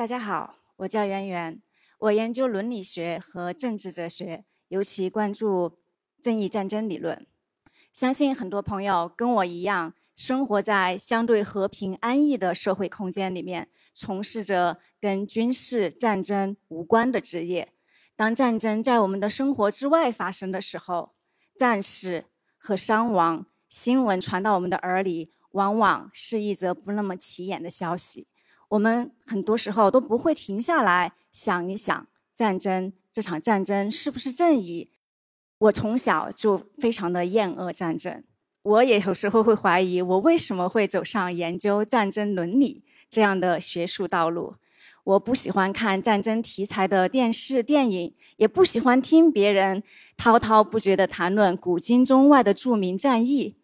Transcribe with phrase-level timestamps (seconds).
[0.00, 1.60] 大家好，我叫圆圆，
[1.98, 5.78] 我研究伦理学和政治哲学，尤其关注
[6.22, 7.26] 正义战争理论。
[7.92, 17.74] 相信很多朋友跟我一样，生活在相对和平安逸的社会空间里面，从事着跟军事战争无关的职业。
[18.16, 21.12] 当战争在我们的生活之外发生的时候，
[21.58, 22.24] 战事
[22.56, 28.28] 和伤亡新闻传到我们的耳里，往往是一则不那么起眼的消息。
[28.70, 34.90] 我们很多时候都不会停下来想一想，战争这场战争是不是正义？
[35.58, 38.22] 我从小就非常的厌恶战争，
[38.62, 44.54] 我也有时候会怀疑，我为什么会走上研究战争伦理这样的学术道路？
[45.02, 49.82] 我不喜欢看战争题材的电视电影，也不喜欢听别人
[50.16, 53.56] 滔滔不绝地谈论古今中外的著名战役。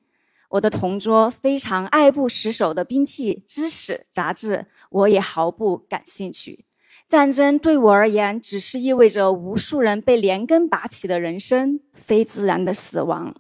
[0.51, 4.67] 我的同桌非常爱不释手的兵器知识杂志。
[4.91, 6.65] 我也毫不感兴趣。
[7.07, 13.35] 战争对我而言，只是意味着无数人被连根拔起的人生，非自然的死亡，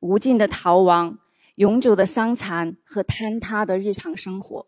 [0.00, 1.18] 无尽的逃亡，
[1.56, 4.66] 永久的伤残和坍塌的日常生活。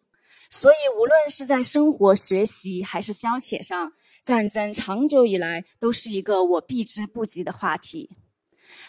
[0.51, 3.93] 所以，无论是在生活、学习还是消遣上，
[4.25, 8.11] 战争长久以来都是一个我避之不及的话题。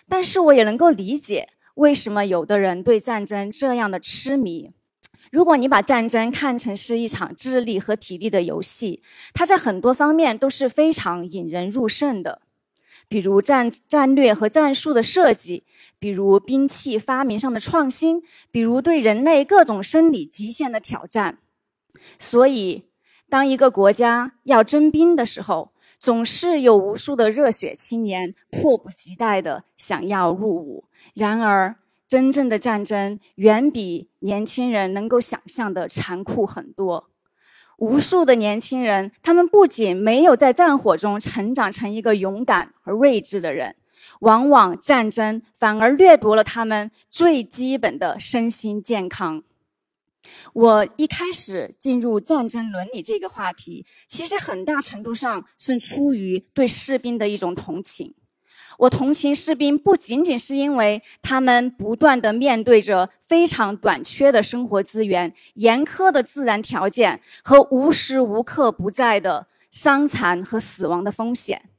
[0.10, 4.72] 但是，我也能够理解为什么有的人对战争这样的痴迷。
[5.32, 9.04] 如果你把战争看成是一场智力和体力的游戏，
[9.34, 12.42] 它在很多方面都是非常引人入胜的，
[13.08, 15.66] 比如战战略和战术的设计，
[16.00, 21.38] 比如兵器发明上的创新，比如对人类各种生理极限的挑战。
[22.18, 22.86] 所以，
[23.30, 30.86] 当一个国家要征兵的时候，总是有无数的热血青年迫不及待地想要入伍。
[31.14, 31.76] 然而，
[32.08, 37.10] 真正的战争远比年轻人能够想象的残酷很多。
[37.78, 43.76] 无数的年轻人，他们不仅没有在战火中成长成一个勇敢和睿智的人，
[44.22, 49.44] 往往战争反而掠夺了他们最基本的身心健康。
[50.54, 58.14] 我一开始进入战争伦理这个话题，其实很大程度上是出于对士兵的一种同情。
[58.80, 71.70] 我同情士兵，不仅仅是因为他们不断的面对着非常短缺的生活资源、严苛的自然条件和无时无刻不在的伤残和死亡的风险。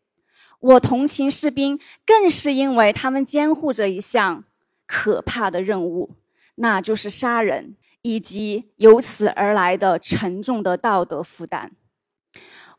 [0.58, 4.42] 我同情士兵，更是因为他们监护着一项
[4.84, 6.16] 可怕的任务，
[6.56, 11.72] 那就是杀人，以及由此而来的沉重的道德负担。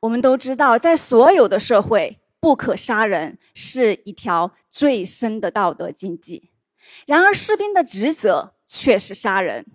[0.01, 2.19] 我们都知道，在所有的社会。
[2.41, 6.51] 不可杀人是一条最深的道德禁忌，
[7.05, 9.65] 然而士兵的职责却是杀人，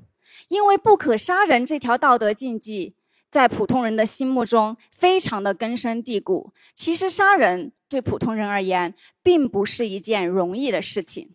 [0.48, 2.94] 因为不可杀人这条道德禁忌
[3.28, 6.54] 在普通人的心目中非常的根深蒂固。
[6.74, 11.34] 其实杀人对普通人而言并不是一件容易的事情。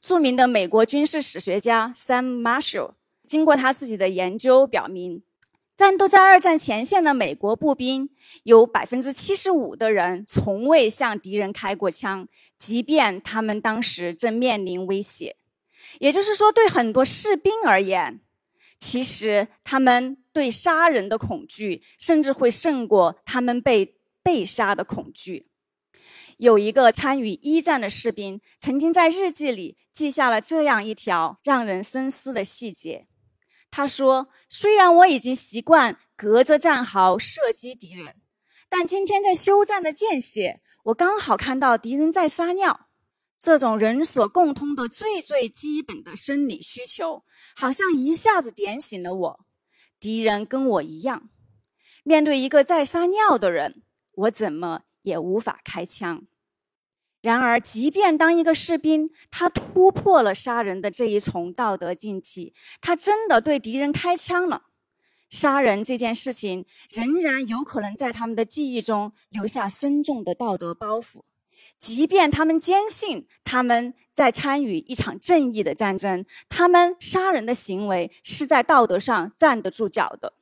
[0.00, 2.94] 著名的美国军事史学家 Sam Marshall
[3.26, 5.22] 经过他自己的研究表明。
[5.76, 8.08] 战斗在二战前线的美国步兵，
[8.44, 15.36] 有百分之七十五的人从未向敌人开过枪，即便他们当时正面临威胁。
[15.98, 18.20] 也就是说，对很多士兵而言，
[18.78, 25.48] 其实他们对杀人的恐惧，甚至会胜过他们被被杀的恐惧。
[26.38, 33.06] 有一个参与一战的士兵，曾经在日记里记下了这样一条让人深思的细节。
[33.70, 38.14] 他说：“虽然我已经习惯隔着战壕射击敌人，
[38.68, 42.88] 但今天在休战的间隙，我刚好看到敌人在撒尿。
[43.40, 47.24] 这种人所共通的最最基本的生理需求，
[47.54, 49.46] 好像一下子点醒了我。
[50.00, 51.28] 敌人跟我一样，
[52.04, 53.82] 面对一个在撒尿的人，
[54.12, 56.26] 我怎么也无法开枪。”
[57.22, 62.52] 然而，即便当一个士兵他突破了杀人的这一重道德禁忌，
[62.82, 64.64] 他真的对敌人开枪了，
[65.30, 71.22] 杀人这件事情仍然有可能在他们的记忆中留下深重的道德包袱。
[71.78, 80.34] 即便他们坚信他们在参与一场正义的战争，他们杀人的行为是在道德上站得住脚的。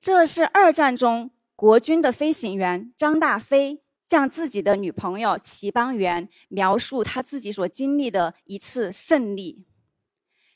[0.00, 3.82] 这是二战中国军的飞行员张大飞。
[4.08, 9.66] 向自己的女朋友齐邦媛描述他自己所经历的一次胜利。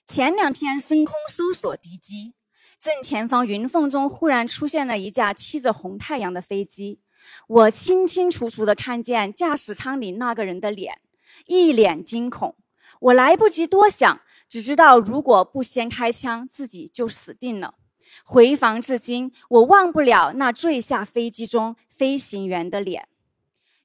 [0.04, 2.34] 前两天升空搜索敌机，
[2.80, 6.98] 正前方云缝中忽然出现了一架漆着红太阳的飞机。
[7.46, 11.00] 我清清楚楚地看见驾驶舱里那个人的脸，
[11.46, 12.56] 一脸惊恐。
[12.98, 17.76] 我来不及多想，只知道如果不先开枪，自己就死定了。
[18.25, 23.08] 回防至今，我忘不了那坠下飞机中飞行员的脸。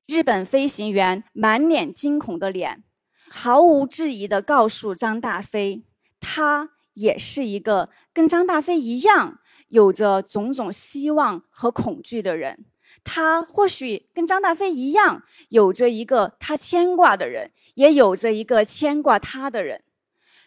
[0.06, 2.84] 日本飞行员满脸惊恐的脸，
[3.30, 5.84] 毫无质疑地告诉张大飞，
[6.20, 12.66] 他也是一个跟张大飞一样有着种种希望和恐惧的人。
[13.04, 19.84] 他或许跟张大飞一样，有着一个他牵挂的人，也有着一个牵挂他的人。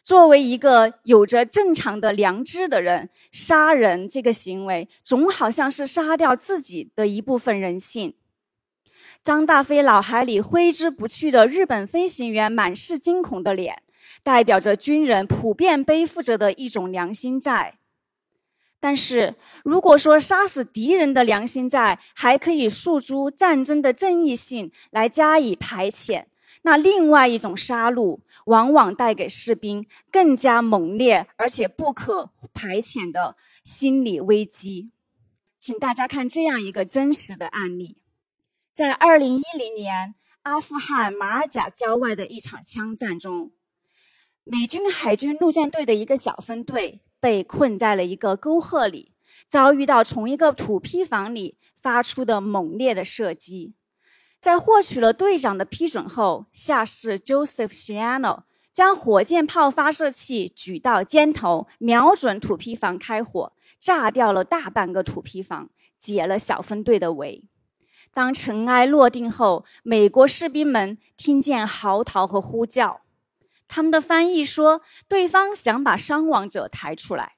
[0.04, 8.14] 作为一个有着正常的良知的人，杀人这个行为总好像是杀掉自己的一部分人性。
[9.22, 13.80] 张大飞脑海里挥之不去的日本飞行员满是惊恐的脸，
[14.24, 17.78] 代表着军人普遍背负着的一种良心债。
[18.80, 26.24] 但是，如果说杀死敌人的良心债还可以诉诸战争的正义性来加以排遣，
[26.62, 34.90] 那另外一种杀戮往往带给士兵更加猛烈而且不可排遣的心理危机。
[35.58, 37.98] 请大家看这样一个真实的案例。
[38.72, 43.52] 在二零一零年阿富汗马尔贾郊外的一场枪战中，
[44.42, 49.12] 美军海军陆战队的一个小分队被困在了一个沟壑里，
[49.46, 53.74] 遭遇到从一个土坯房里发出的猛烈的射击。
[54.42, 58.42] 在获取了队长的批准后，下士 Joseph Shiano
[58.72, 67.44] 将火箭炮发射器举到肩头，瞄准土坯房开火，炸掉了大半个土坯房，解了小分队的围。
[68.12, 73.02] 当尘埃落定后，美国士兵们听见嚎啕和呼叫。
[73.68, 77.36] 他们的翻译说，对方想把伤亡者抬出来。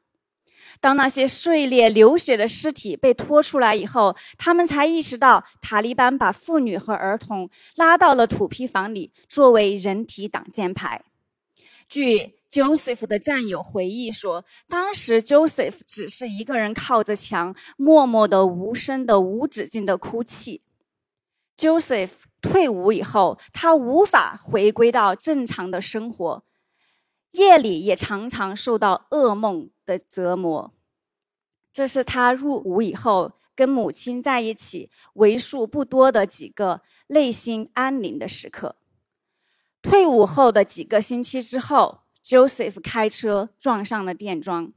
[0.85, 11.03] 当那些碎裂流血的尸体被拖出来以后，他们才意识到塔利班把妇女和儿童拉到了土坯房里，作为人体挡箭牌。
[11.89, 20.61] 据 Joseph 的战友回忆说，当时 Joseph 只是一个人靠着墙，默默的、无声的、无止境的哭泣。
[21.57, 22.11] Joseph
[22.43, 26.45] 退伍以后，他无法回归到正常的生活，
[27.35, 30.73] 夜里也常常受到噩梦的折磨。
[31.73, 38.77] 这是他入伍以后跟母亲在一起为数不多的几个内心安宁的时刻。
[39.83, 44.73] 退伍后的几个星期之后，Joseph 开车撞上了电桩，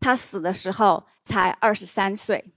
[0.00, 2.52] 他死的时候才二十三岁。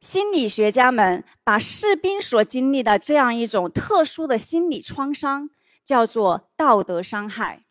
[0.00, 5.48] 心理学家们把士兵所经历的这样一种特殊的心理创伤
[5.82, 7.63] 叫做道德伤害。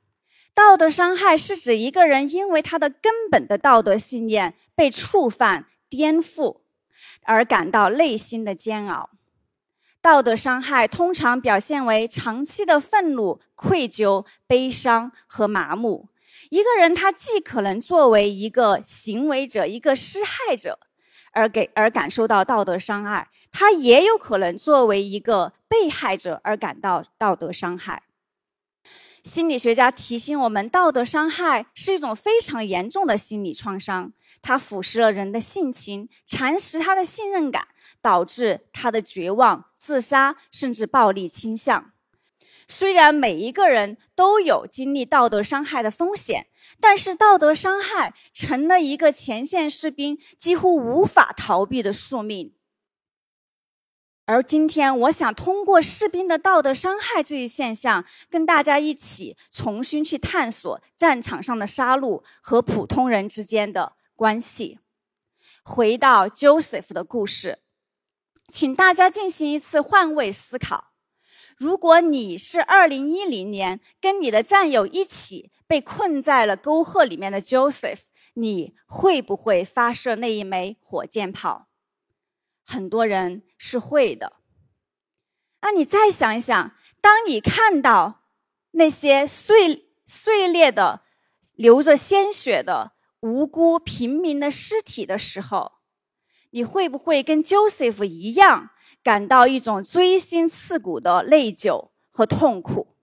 [0.55, 6.61] 道德伤害是指一个人因为他的根本的道德信念被触犯、颠覆，
[7.23, 9.09] 而感到内心的煎熬。
[10.01, 16.09] 道德伤害通常表现为长期的愤怒、愧疚、悲伤和麻木。
[16.49, 20.79] 一个人他既可能作为一个行为者、一个施害者。
[21.35, 28.03] 而给而感受到道德伤害，他也有可能作为一个被害者而感到道德伤害。
[29.23, 34.11] 心理学家提醒我们，道德伤害是一种非常严重的心理创伤，
[34.41, 37.69] 它腐蚀了人的性情，蚕食他的信任感，
[38.01, 41.93] 导致他的绝望、自杀甚至暴力倾向。
[42.67, 46.47] 虽然每一个人都有经历道德伤害的风险，
[46.81, 52.53] 但是道德伤害成了一个前线士兵几乎无法逃避的宿命。
[54.25, 64.79] 而今天，我想通过士兵的道德伤害这一现象，跟大家一起重新去探索战场上的杀戮和普通人之间的关系。
[65.61, 67.59] 回到 Joseph 的故事，
[68.47, 70.91] 请大家进行一次换位思考。
[71.57, 78.03] 如果你是二零一零年跟你的战友一起被困在了沟壑里面的 Joseph，
[78.35, 81.67] 你会不会发射那一枚火箭炮？
[82.65, 84.33] 很多人是会的。
[85.61, 88.25] 那你再想一想，当你看到
[88.71, 91.03] 那些碎碎裂的、
[91.55, 92.91] 流着鲜血的
[93.21, 95.79] 无辜平民的尸体的时候，
[96.49, 98.71] 你会不会跟 Joseph 一样？
[99.01, 102.97] 感到一种锥心刺骨的内疚和痛苦。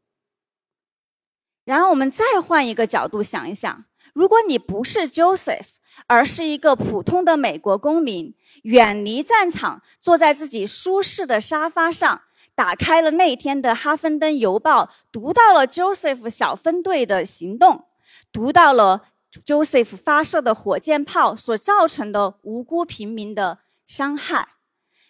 [1.65, 5.69] 然后我们再换一个角度想一想：如果你不是 Joseph，
[6.07, 12.23] 而是一个普通的美国公民，远离战场，坐在自己舒适的沙发上，
[12.55, 17.87] 打开了那天的《哈芬登邮报》，读到了 Joseph 小分队的行动，
[18.33, 19.05] 读到了
[19.45, 24.49] Joseph 发射的火箭炮所造成的无辜平民的伤害。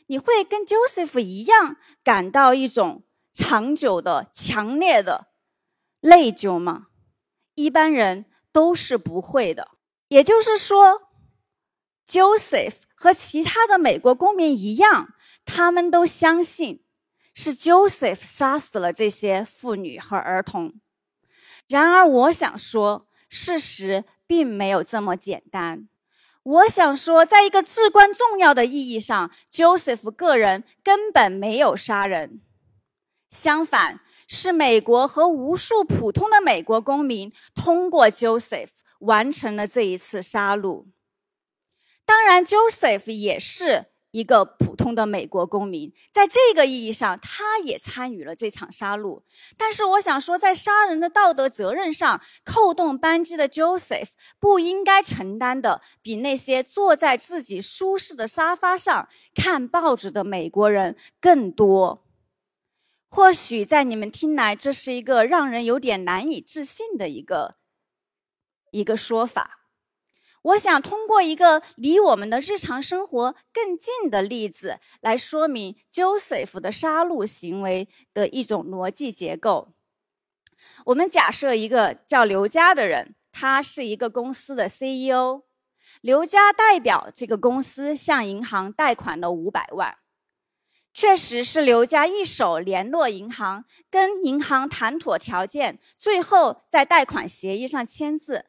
[0.07, 5.29] 你会跟 Joseph 一样感到一种长久的、强烈的
[6.01, 6.89] 内疚吗？
[7.55, 9.69] 一般人都是不会的。
[10.11, 11.03] 也就是说
[12.05, 15.15] ，，Joseph 和其他的美国公民一样，
[15.45, 16.85] 他们都相信
[17.33, 20.75] 是 Joseph 杀死了这些妇女和儿童。
[21.69, 25.89] 然而，我想说，事实并没有这么简单。
[26.43, 32.41] 我想说，在一个至关重要的意义上，Joseph 个人根本没有杀人，
[33.31, 40.87] 相反，是美国和无数普通的美国公民通过 Joseph 完成了这一次杀戮。
[42.07, 43.87] 当然，Joseph 也是。
[44.13, 49.23] 一个普通的美国公民，在这个意义上，他也参与了这场杀戮。
[49.57, 54.09] 但是，我想说，在杀人的道德责任上，扣动扳机的 Joseph
[54.41, 62.05] 不应该承担的，比那些坐在自己舒适的沙发上看报纸的美国人更多。
[63.09, 67.55] 或许在你们听来，这是一个让人有点难以置信的一个
[68.73, 69.59] 一个说法。
[70.43, 79.75] 我想通过一个离我们的日常生活更近的例子来说明 Joseph 的杀戮行为的一种逻辑结构。
[80.87, 85.43] 我们假设一个叫刘佳的人，他是一个公司的 CEO。
[86.01, 89.99] 刘佳代表这个公司向银行贷款了五百万，
[90.95, 98.47] 确实是刘佳一手联络银行，跟银行谈妥条件，最后在贷款协议上签字。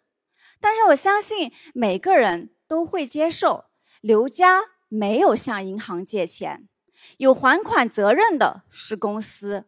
[0.61, 3.65] 但是我相信每个人都会接受，
[3.99, 6.69] 刘佳没有向银行借钱，
[7.17, 9.65] 有还款责任的是公司。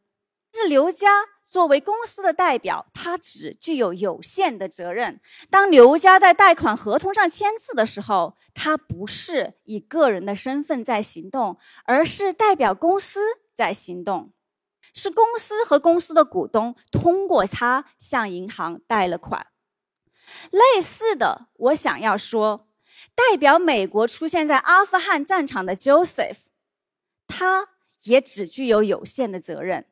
[0.54, 5.20] 是刘佳作为公司的代表，他只具有有限的责任。
[5.50, 13.20] 当刘佳在贷款合同上签字的时候，他不是以个人的身份在行动，而是代表公司
[13.54, 14.32] 在行动，
[14.94, 19.48] 是公司和公司的股东通过他向银行贷了款。
[20.52, 22.68] 类似的，我想要说，
[23.14, 26.38] 代表美国出现在阿富汗战场的 Joseph，
[27.28, 27.70] 他
[28.04, 29.86] 也只具有有限的责任。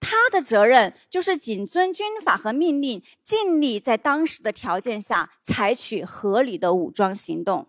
[0.00, 7.68] 他的责任就是谨遵军法和命令，尽力在当时的条件下采取合理的武装行动。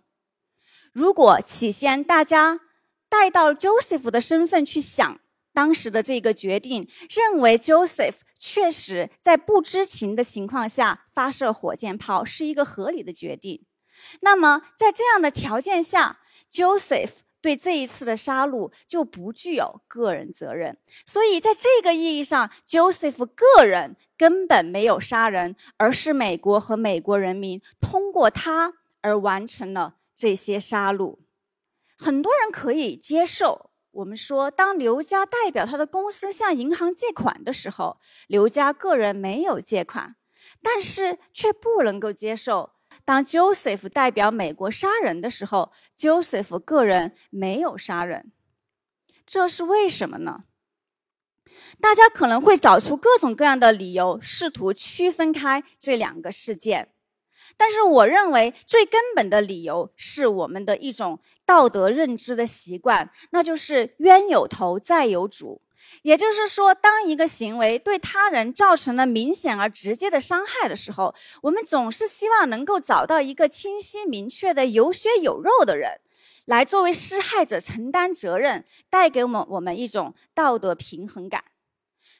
[0.91, 2.61] 如果起先大家
[3.07, 5.19] 带到 Joseph 的身份去想。
[5.57, 13.65] 当时的这个决定认为，Joseph 确实在不知情的情况下发射火箭炮是一个合理的决定。
[14.19, 16.19] 那么，在这样的条件下
[16.51, 20.77] ，Joseph 对这一次的杀戮就不具有个人责任。
[21.07, 31.17] 所以，在这个意义上，Joseph 个人根本没有杀人，而是美国和美国人民通过他而完成了这些杀戮。
[31.97, 33.66] 很多人可以接受。
[33.97, 40.15] 我们说，当刘家代表他的公司向银行借款的时候，刘家个人没有借款，
[40.61, 42.73] 但是却不能够接受
[43.03, 48.31] 当 Joseph 代表美国杀人的时候，Joseph 个人没有杀人。
[49.25, 50.43] 这是为什么呢？
[51.81, 56.93] 大家可能会找出各种各样的理由，试图区分开这两个事件。
[57.59, 65.61] 但是，我认为最根本的理由是我们的一种道德认知的习惯，那就是冤有头债有主。
[66.03, 75.99] 也就是说，当一个行为对他人造成了明显而直接的伤害的时候，我们总是希望能够找到一个清晰明确的有血有肉的人，
[76.45, 81.43] 来作为施害者承担责任，带给我们我们一种道德平衡感。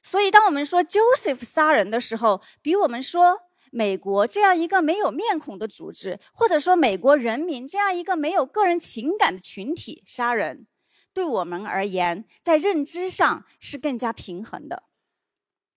[0.02, 3.47] 所以，当我们说 Joseph 杀人的时候，比我们说。
[3.72, 10.68] 美国这样一个没有面孔的组织，或者说美国人民这样一个没有个人情感的群体杀人，
[11.14, 14.84] 对我们而言，在认知上是更加平衡的。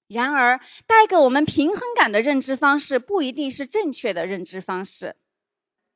[0.08, 5.16] 然而，带给我们平衡感的认知方式不一定是正确的认知方式。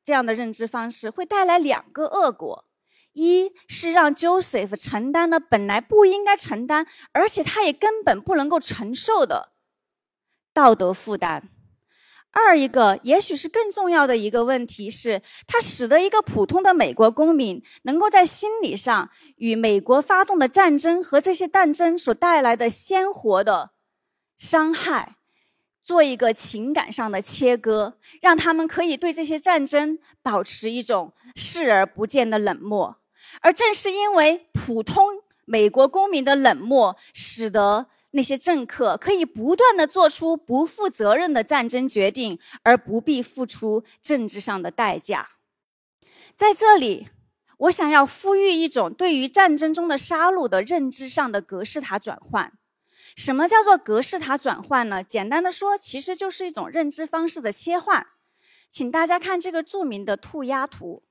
[0.05, 2.65] 这样的认知方式会带来两个恶果：
[3.11, 9.53] 一是让 Joseph 承担了本来不应该承担，而且他也根本不能够承受的
[10.53, 11.49] 道德负担。
[12.37, 23.71] 二一个，也许是更重要的一个问题是，它使得一个普通的美国公民能够在心理上与美国发动的战争和这些战争所带来的鲜活的
[24.37, 25.15] 伤害
[25.81, 32.97] 做一个情感上的切割，让他们可以对这些战争保持一种视而不见的冷漠。
[33.39, 37.87] 而正是因为普通美国公民的冷漠，使得。
[38.15, 45.31] 那些政客可以不断的做出不负责任的战争决定，而不必付出政治上的代价。
[46.33, 47.09] 在这里，
[47.57, 52.53] 我想要呼吁一种对于战争中的杀戮的认知上的格式塔转换。
[53.17, 55.03] 什么叫做格式塔转换呢？
[55.03, 58.07] 简单的说，其实就是一种认知方式的切换。
[58.69, 61.03] 请大家看这个著名的兔鸭图。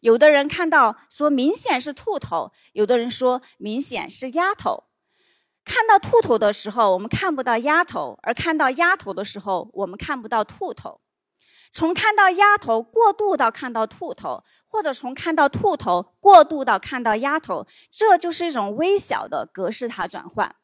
[0.00, 4.89] 有的人看到说明显是兔头，有的人说明显是鸭头。
[5.70, 11.00] 看到兔头的时候，我们看不到鸭头；而看到鸭头的时候，我们看不到兔头。
[11.72, 20.56] 从看到鸭头过渡到看到兔头，或者从看到兔头过渡到看到鸭头，这就是一种微小的格式塔转换。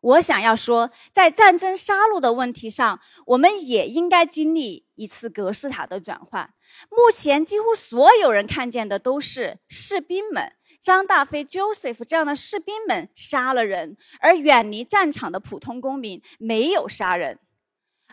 [0.00, 6.54] 我想要说，在战争杀戮的问题上，我们也应该经历一次格式塔的转换。
[6.88, 17.38] 目前，几乎所有人看见的都是士兵们，张大飞 Joseph 这样的士兵们杀了人，而远离战场的普通公民没有杀人。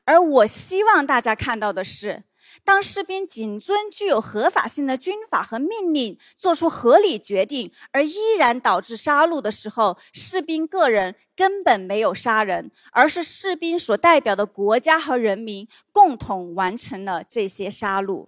[0.06, 2.24] 而我希望大家看到的是。
[2.64, 18.28] 当士兵谨遵具有合法性的军法和命令，做出合理决定，而依然导致杀戮的时候，士兵个人根本没有杀人，而是士兵所代表的国家和人民共同完成了这些杀戮。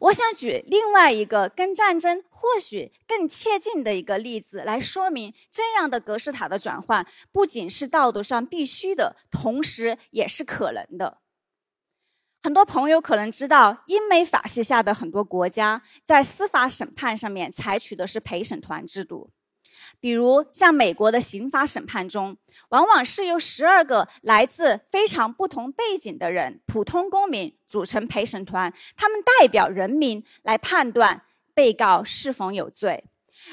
[0.00, 11.18] 我想举另外一个跟战争或许更切近的一个例子来说明，这样的格式塔的转换不仅是道德上必须的，同时也是可能的。
[12.42, 19.30] 很多朋友可能知道，英美法系下的很多国家在司法审判上面采取的是陪审团制度。
[20.00, 22.36] 比如，像美国的刑法审判中，
[22.70, 31.22] 往往是由十二个来自非常不同背景的人——普通公民组成陪审团，他们代表人民来判断
[31.54, 33.04] 被告是否有罪。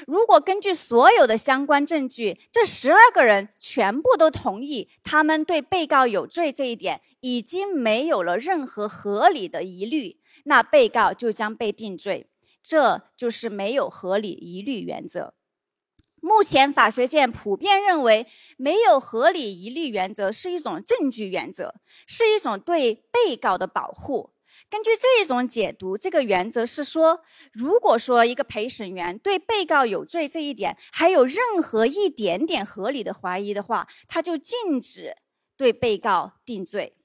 [0.06, 12.28] 如果根据所有的相关证据，这十二个人全部都同意他们对被告有罪这一点已经没有了任何合理的疑虑，那被告就将被定罪。
[12.62, 15.34] 这就是没有合理疑虑原则。
[16.20, 21.74] 目前法学界普遍认为，没有合理疑虑原则是一种证据原则，
[22.06, 24.34] 是一种对被告的保护。
[24.68, 35.16] 根据这种解读，这个原则是说，如果说一个陪审员对被告有罪这一点还有任何一点点合理的怀疑的话，他就禁止
[35.56, 36.96] 对被告定罪。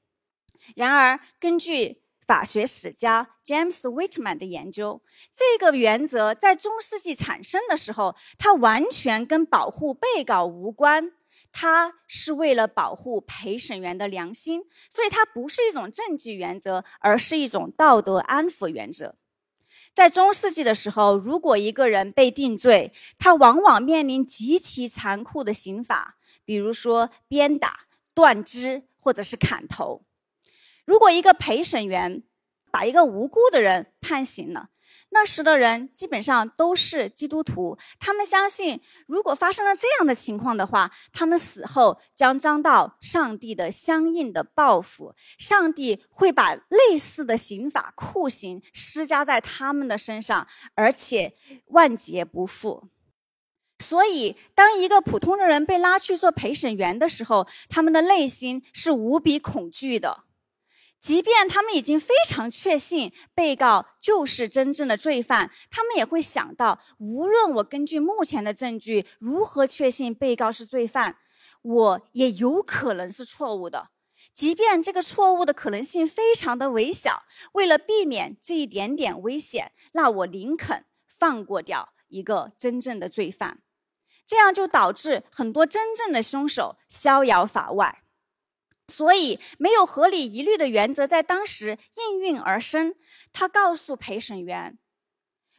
[0.75, 11.11] 然而，根据法学史家 James Whitman 的研究，这个原则在中世纪产生的时候，它完全跟保护被告无关。
[11.51, 19.15] 它是为了保护陪审员的良心，所以它不是一种证据原则，而是一种道德安抚原则。
[19.93, 27.81] 在中世纪的时候，如果一个人被定罪，他往往面临极其残酷的刑罚，比如说鞭打、
[28.13, 30.04] 断肢或者是砍头。
[30.85, 32.23] 如果一个陪审员
[32.71, 34.69] 把一个无辜的人判刑了，
[35.09, 51.35] 那时的人基本上都是基督徒，他们相信，如果发生了这样的情况的话，他们死后将遭到上帝的相应的报复，上帝会把类似的刑法酷刑施加在他们的身上，而且
[51.67, 52.89] 万劫不复。
[53.79, 60.24] 所以，当一个普通的人被拉去做陪审员的时候，他们的内心是无比恐惧的。
[61.05, 71.17] 即便他们已经非常确信被告就是真正的罪犯，他们也会想到，无论我根据目前的证据如何确信被告是罪犯，
[71.61, 73.89] 我也有可能是错误的。
[74.33, 83.59] 即便这个错误的可能性非常的微小，为了避免这一点点危险，那我宁肯放过掉一个真正的罪犯。
[84.25, 88.01] 这样就导致很多真正的凶手逍遥法外。
[88.87, 92.95] 所以，没有合理疑虑的原则在当时应运而生。
[93.33, 94.77] 他告诉陪审员：“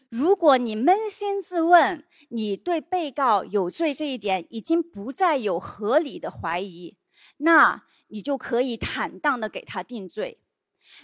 [0.09, 6.97] 如果你扪心自问，你对被告有罪这一点已经不再有合理的怀疑，
[7.39, 10.41] 那你就可以坦荡的给他定罪。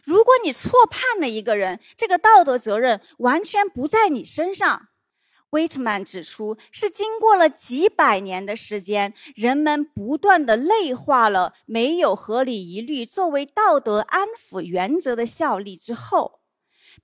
[0.04, 4.88] 如果你错判了一个人，这个道德责任完全不在你身上。”
[5.52, 16.40] 威特曼指出，是经过了几百年的时间，人们不断的内化了没有合理疑虑作为道德安抚原则的效力之后，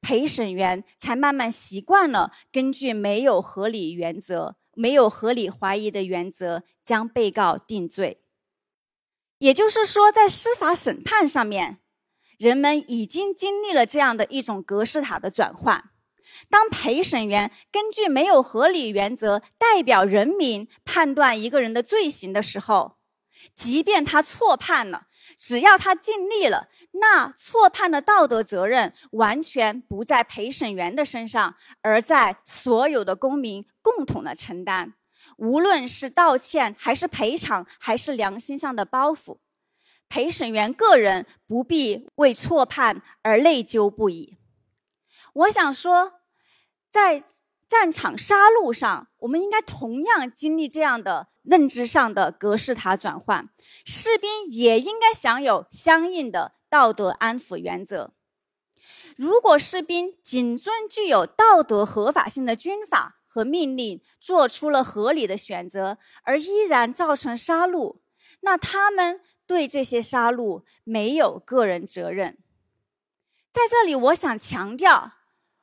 [0.00, 8.22] 陪审员才慢慢习惯了根据没有合理原则、没有合理怀疑的原则将被告定罪。
[9.38, 11.80] 也就是说，在司法审判上面，
[12.38, 15.90] 人们已经经历了这样的一种格式塔的转换。
[16.50, 22.96] 当陪审员根据没有合理原则代表人民判断一个人的罪行的时候，
[23.54, 25.06] 即便他错判了，
[25.38, 34.94] 只要他尽力了，那错判的道德责任完全不在陪审员的身上，而在所有的公民共同的承担。
[35.36, 39.38] 无论是道歉，还是赔偿，还是良心上的包袱，
[40.08, 44.36] 陪审员个人不必为错判而内疚不已。
[45.38, 46.14] 我想说。
[46.90, 47.22] 在
[47.68, 53.50] 战场杀戮上，我们应该同样经历这样的认知上的格式塔转换。
[53.84, 58.14] 士兵也应该享有相应的道德安抚原则。
[59.16, 67.98] 如果士兵谨遵具有道德合法性的军法和命令，做出了合理的选择，而依然造成杀戮，
[68.40, 72.38] 那他们对这些杀戮没有个人责任。
[73.52, 75.12] 在这里，我想强调，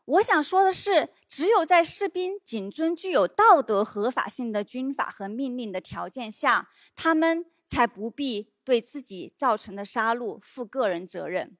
[0.05, 11.57] 我想说的是，只有在士兵谨遵具有道德合法性的军法和命令的条件下，他们才不必对自己造成的杀戮负个人责任。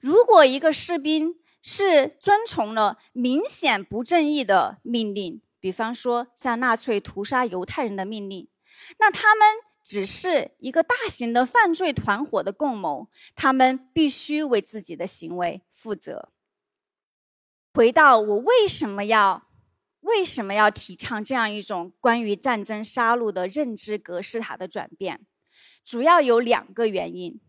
[0.00, 8.48] 如果一个士兵是遵从了明显不正义的命令，比方说像纳粹屠杀犹太人的命令，
[8.98, 9.46] 那他们。
[9.84, 16.31] 只是一个大型的犯罪团伙的共谋，他们必须为自己的行为负责。
[17.74, 19.48] 回到我为什么要
[20.00, 25.20] 为什么要提倡这样一种关于战争杀戮的认知格式塔的转变，
[25.84, 27.40] 主要有两个原因：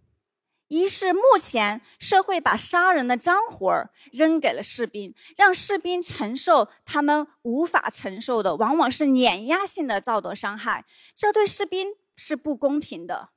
[0.67, 11.95] 一是目前社会把杀人的脏活儿扔给了士兵，让士兵承受他们无法承受的，往往是碾压性的道德伤害，这对士兵。
[12.15, 13.29] 是不公平的，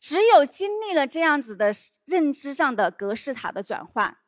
[0.00, 1.72] 只有经历了这样子的
[2.06, 4.18] 认知上的格式塔的转换，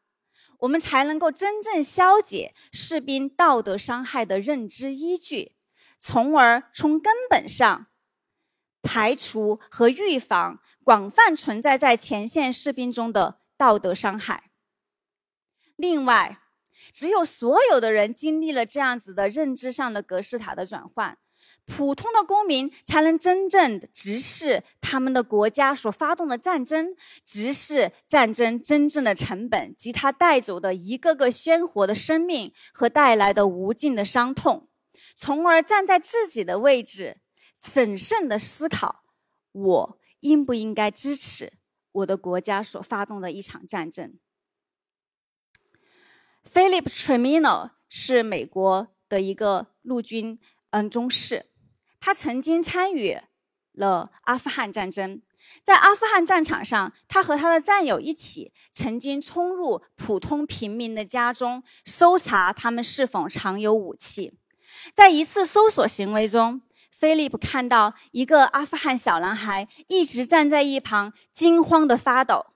[0.58, 5.56] 我们才能够真正消解士兵道德伤害的认知依据，
[5.98, 7.86] 从而从根本上
[8.82, 14.50] 排除和预防广泛存在在前线士兵中的道德伤害。
[15.76, 16.40] 另外，
[16.92, 21.18] 只有所有的人经历了这样子的认知上的格式塔的转换。
[21.68, 34.68] 普通的公民才能真正直视他们的国家所发动的战争，直视战争真正的成本及它带走的一个个鲜活的生命和带来的无尽的伤痛，
[35.14, 37.18] 从而站在自己的位置，
[37.62, 39.04] 审慎的思考：
[39.52, 41.52] 我应不应该支持
[41.92, 44.18] 我的国家所发动的一场战争
[46.50, 51.44] ？Philip Tremino 是美国的一个陆军嗯中士。
[52.00, 53.18] 他曾经参与
[53.72, 55.20] 了阿富汗战争，
[55.62, 64.32] 在阿富汗战场上，他和他的战友一起曾经冲入普通平民的家中，搜查他们是否藏有武器。
[64.94, 72.46] 在一次搜索行为中，菲利普看到一个阿富汗小男孩一直站在一旁，惊慌的发抖，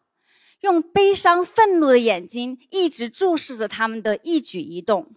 [0.60, 5.14] 用悲伤愤怒的眼睛一直注视着他们的一举一动。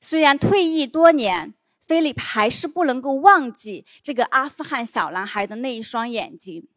[0.00, 1.54] 虽然退役多年。
[1.90, 6.68] 菲利普还是不能够忘记这个阿富汗小男孩的那一双眼睛。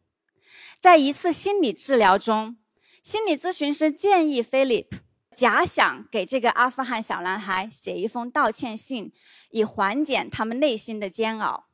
[0.80, 2.56] 在一次心理治疗中，
[3.00, 4.96] 心理咨询师建议菲利普
[5.30, 9.12] 假想给这个阿富汗小男孩写一封道歉信，
[9.50, 11.68] 以缓解他们内心的煎熬。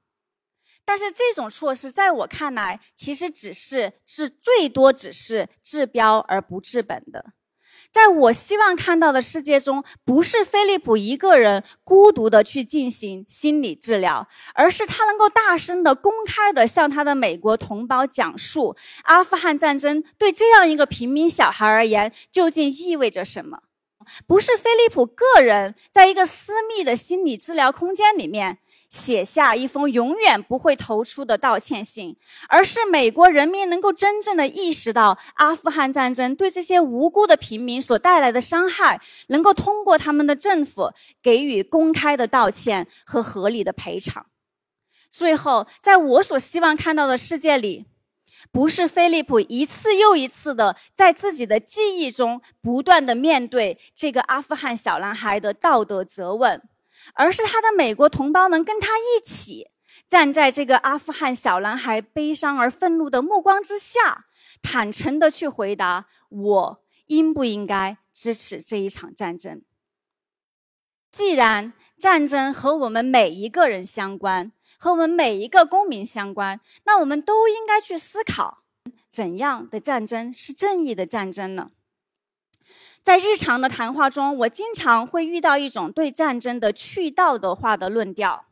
[0.84, 7.32] 但是这种措施在我看来，其实只是是最多只是治标而不治本的。
[7.92, 23.62] 在我希望看到的世界中，不是菲利普一个人孤独的去进行心理治疗，而是他能够大声的、公开的向他的美国同胞讲述阿富汗战争对这样一个平民小孩而言究竟意味着什么。
[24.26, 28.58] 不是菲利普个人在一个私密的心理治疗空间里面。
[28.90, 32.16] 写下一封永远不会投出的道歉信，
[32.48, 40.90] 而是美国人民能够真正的意识到阿富汗战争对这些无辜的平民所带来的伤害，能够通过他们的政府
[41.22, 44.26] 给予公开的道歉和合理的赔偿。
[45.08, 47.86] 最后，在我所希望看到的世界里，
[48.50, 56.60] 不是菲利普一次又一次的在自己的记忆中不断的面对这个阿富汗小男孩的道德责问。
[57.14, 59.70] 而是他的美国同胞们跟他一起
[60.08, 64.26] 站在这个阿富汗小男孩悲伤而愤怒的目光之下，
[64.62, 69.62] 坦诚的去回答：我应不应该支持这一场战争？
[71.12, 78.62] 既然战争和我们每一个人相关，和我们每一个公民相关，那我们都应该去思考：
[79.10, 81.72] 怎样的战争是正义的战争呢？
[83.02, 88.44] 在日常的谈话中，我经常会遇到一种对战争的去道德化的论调。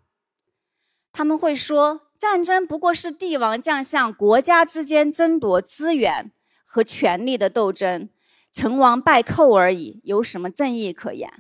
[1.13, 6.33] 他们会说，战争不过是帝王将相、国家之间争夺资源
[6.65, 8.09] 和权力的斗争，
[8.51, 11.31] 成王败寇而已，有什么正义可言？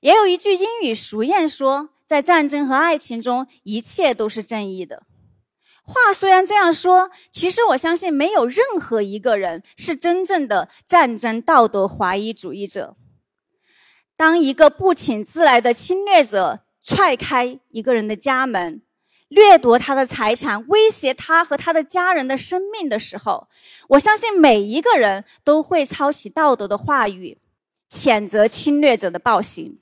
[0.00, 5.02] 也有一句英语俗谚说，在战争和爱情中，一切都是正义的。
[5.86, 12.96] 话虽然这样说，其实我相信没有任何一个人是真正的战争道德怀疑主义者。
[14.16, 18.80] 当一个不请自来的侵略者踹开一个人的家门，
[19.28, 23.48] 掠夺他的财产，威胁他和他的家人的生命的时候，
[23.88, 27.38] 我相信每一个人都会操起道德的话语，
[27.90, 29.80] 谴责侵略者的暴行。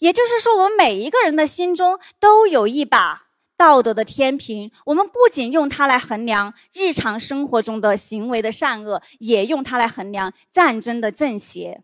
[0.00, 3.27] 也就是说，我们每一个人的心中都有一把
[3.58, 11.82] 道德的天平，我们不仅用它来衡量日常生活中的行为的善恶，也用它来衡量战争的正邪。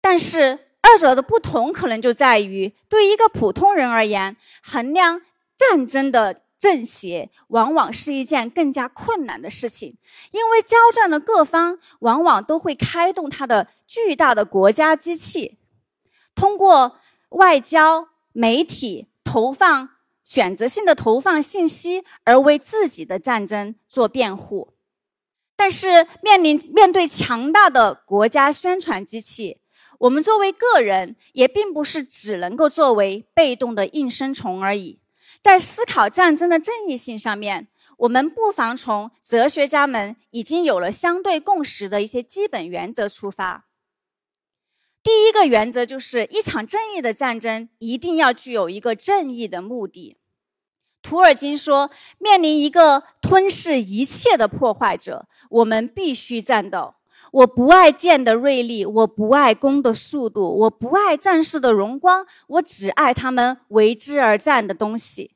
[0.00, 5.22] 但是，二者的不同可能就在于，对一个普通人而言，衡量
[5.56, 9.96] 战争的正邪，往往是一件更加困难的事情，
[10.32, 15.58] 因为交战的各方往往都会开动他的巨大的国家机器。
[16.34, 16.98] 通过
[17.28, 19.88] 外交、媒体投放
[20.22, 24.74] 选择性的投放信息，而为自己的战争做辩护。
[25.56, 29.62] 但是，面临面对强大的国家宣传机器，
[30.00, 35.00] 我们作为个人也并不是只能够作为被动的应声虫而已。
[35.40, 43.64] 在思考战争的正义性上面，我们不妨从哲学家们已经有了相对共识的一些基本原则出发。
[45.02, 50.16] 第一个原则就是，一场正义的战争一定要具有一个正义的目的。
[51.02, 56.94] 图尔金说：“面临一个吞噬一切的破坏者，我们必须战斗。
[57.32, 65.32] 我不爱剑的锐利，我不爱弓的速度，我不爱战士的荣光，我只爱他们为之而战的东西。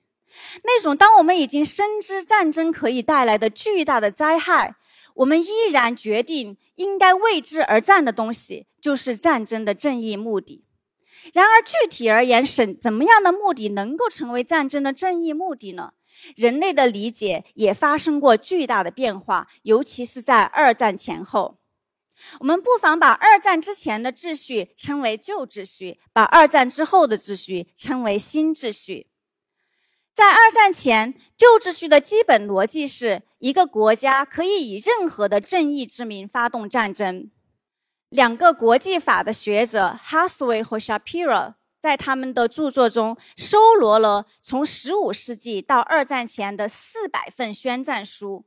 [0.62, 4.76] 那种当我们已经深知战争可以带来的巨大的灾害。”
[5.16, 10.64] 我们依然决定应该为之而战的东西，就是战争的正义目的。
[11.32, 15.94] 然而，具体而言，什怎么样的目的能够成为战争的正义目的呢？
[16.36, 21.58] 人类的理解也发生过巨大的变化，尤其是在二战前后。
[22.38, 29.08] 我们不妨把二战之前的秩序称为旧秩序，把二战之后的秩序称为新秩序。
[30.14, 37.32] 在二战前，旧秩序的基本逻辑是一个国家可以以任何的正义之名发动战争。
[38.08, 48.44] 两个国际法的学者 Hathaway 和 Shapiro 在他们的著作中收罗了从15世纪到二战前的400份宣战书，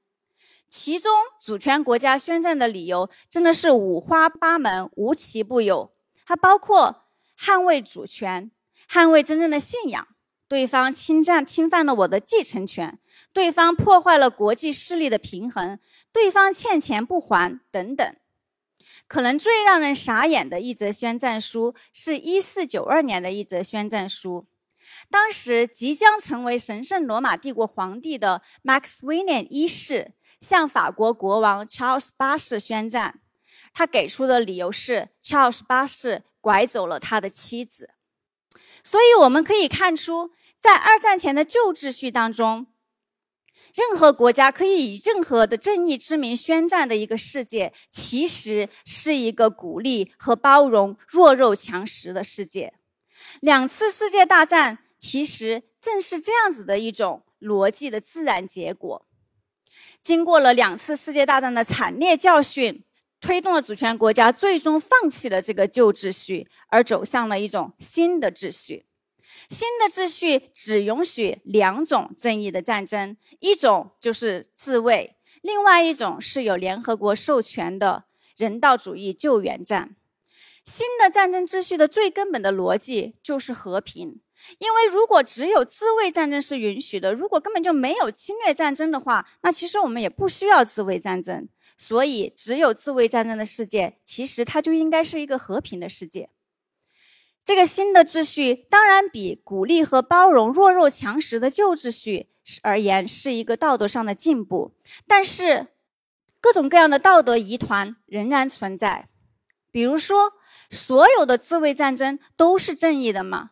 [0.67, 5.91] 其中主权国家宣战的理由真的是五花八门、无奇不有。
[6.25, 7.05] 它包括
[7.37, 8.51] 捍卫主权、
[8.89, 10.07] 捍卫真正的信仰。
[10.47, 12.97] 对方侵占、侵犯了我的继承权，
[13.31, 15.77] 对方破坏了国际势力的平衡，
[16.11, 18.15] 对方欠钱不还，等等。
[19.09, 24.47] 可能最让人傻眼的一则宣战书，是一四九二年的一则宣战书。
[25.09, 33.19] 当时即将成为神圣罗马帝国皇帝的 Maximilian 一世，向法国国王 Charles 八世宣战。
[33.73, 37.95] 他给出的理由是，Charles 八世拐走了他的妻子。
[38.83, 40.31] 所以我们可以看出。
[40.57, 42.67] 在二战前的旧秩序当中，
[43.75, 52.73] 任何国家可以以任何的正义之名宣战的一个世界，其实是一个鼓励和包容弱肉强食的世界。
[53.41, 59.05] 两次世界大战其实正是这样子的一种逻辑的自然结果。
[60.01, 62.83] 经过了两次世界大战的惨烈教训，
[63.21, 68.85] 推动了主权国家最终放弃了这个旧秩序，而走向了一种新的秩序。
[69.49, 78.05] 新的秩序只允许两种正义的战争，一种就是自卫，另外一种是有联合国授权的
[78.37, 79.95] 人道主义救援战。
[80.63, 84.21] 新的战争秩序的最根本的逻辑就是和平，
[84.59, 91.49] 因为如果只有自卫战争是允许的，如果根本就没有侵略战争的话，那其实我们也不需要自卫战争。
[91.75, 96.29] 所以，只有自卫战争的世界，其实它就应该是一个和平的世界。
[97.43, 102.29] 这个新的秩序当然比鼓励和包容弱肉强食的旧秩序
[102.61, 104.75] 而言是一个道德上的进步，
[105.07, 105.67] 但是
[106.39, 109.09] 各种各样的道德疑团仍然存在。
[109.71, 110.33] 比如说，
[110.69, 113.51] 所有的自卫战争都是正义的吗？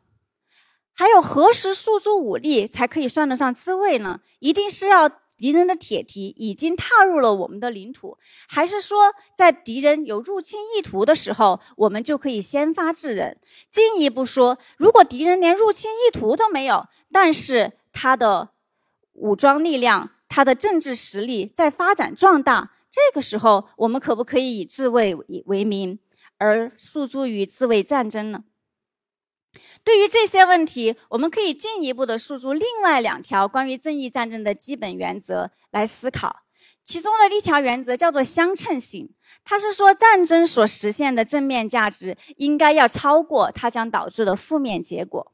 [0.93, 4.21] 还有，何时诉诸武力才可以算得上自卫呢？
[4.39, 5.21] 一定是要。
[5.37, 13.37] 敌人的铁蹄已经踏入了我们的领土，还是说，在敌人有入侵意图的时候，我们就可以先发制人？
[13.69, 18.49] 进一步说，如果敌人连入侵意图都没有，但是他的
[19.13, 25.99] 武装力量、他的政治实力在发展壮大，这个时候，我们可不可以以自卫为名
[26.39, 28.43] 而诉诸于自卫战争呢？
[29.83, 36.43] 对于这些问题，我们可以进一步的诉诸另外两条关于正义战争的基本原则来思考。
[36.83, 45.33] 其中的一条原则叫做相称性，它是说战争所实现的正面价值应该要超过它将导致的负面结果。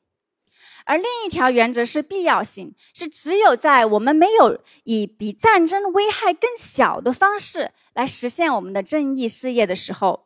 [0.85, 10.25] 而另一条原则是必要性，是只有在我们没有以比战争危害更小的方式来实现我们的正义事业的时候，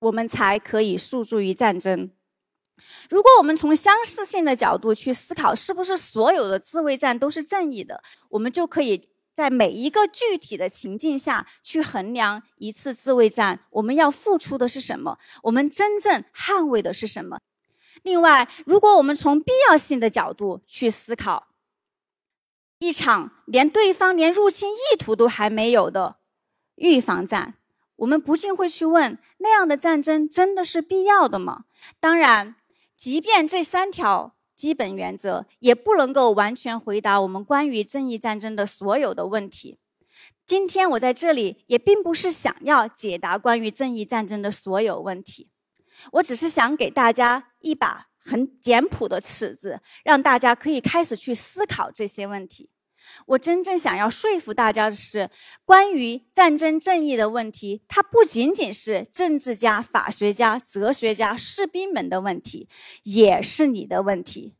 [0.00, 2.10] 我们才可以诉诸于战争。
[3.08, 17.38] 如果我们从相似性的角度去思考，是不是所有的自卫战都是正义的，我们就可以在每一个具体的情境下去衡量一次自卫战我们要付出的是什么，我们真正捍卫的是什么。
[18.02, 21.48] 另外，如果我们从必要性的角度去思考，
[22.78, 26.16] 一场连对方连入侵意图都还没有的
[26.74, 27.54] 预防战，
[27.96, 31.64] 我们不禁会去问：那样的战争真的是必要的吗？
[31.98, 32.54] 当然，
[32.96, 39.78] 即便这三条基本原则也不能够完全回答我们关于正义战争的所有的问题。
[40.46, 45.50] 今天我在这里也并不是想要解答关于正义战争的所有问题。
[46.12, 52.70] 我只是想给大家一把很简朴的尺子，让大家可以开始去思考这些问题。
[53.26, 55.30] 我真正想要说服大家的是，
[55.64, 62.68] 关于战争正义的问题，它不仅仅是政治家、法学家、哲学家、士兵们的问题，
[63.04, 64.54] 也是你的问题。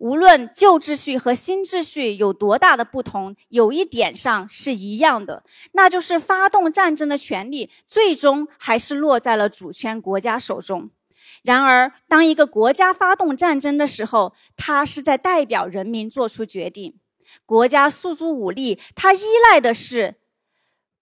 [0.00, 10.90] 无论旧秩序和新秩序有多大的不同，有一点上是一样的，那就是发动战争的权利最终还是落在了主权国家手中。
[11.44, 16.96] 然而，当一个国家发动战争的时候，它是在代表人民做出决定。
[17.46, 20.16] 国家诉诸武力，它依赖的是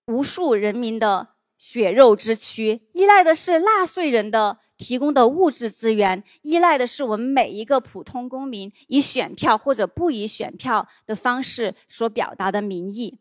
[0.06, 4.58] 无数人民的血肉之躯，依赖的是纳税人的。
[4.78, 13.18] 提供的物质资源依赖的是我们每一个普通公民以选票或者不以选票的方式所表达的民意。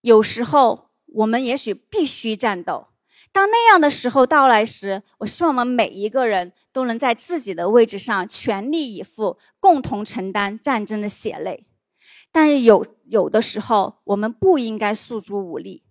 [0.00, 2.88] 有时候我们也许必须战斗。
[3.30, 11.64] 当那样的时候到来时，我希望我们每一个人都能在自己的位置上全力以赴，共同承担战争的血泪。
[12.32, 15.82] 但是有有的时候，我们不应该诉诸武力。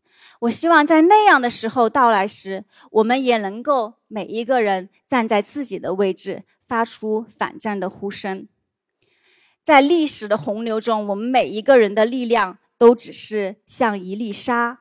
[0.41, 8.47] 我希望在那样的时候到来时，我们也能够每一个人站在自己的位置，发出反战的呼声。
[9.61, 14.79] 在历史的洪流中，我们每一个人的力量都只是像一粒沙，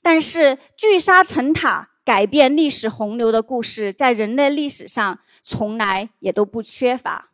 [0.00, 7.32] 但是聚沙成塔、改变历史洪流的故事，在人类历史上从来也都不缺乏。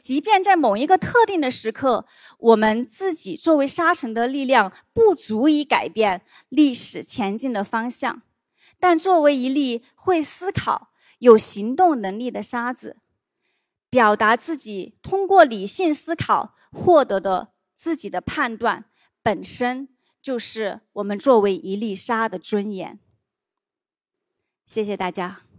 [0.00, 2.06] 即便在某一个特定的时刻，
[2.38, 8.22] 我们自己作为沙尘的力量不足以改变历史前进的方向，
[8.78, 12.96] 但作为一粒会思考、有行动能力的沙子，
[13.90, 18.86] 表达自己通过理性思考获得的自己的判断，
[19.22, 19.88] 本身
[20.22, 22.98] 就是我们作为一粒沙的尊严。
[24.66, 25.49] 谢谢大家。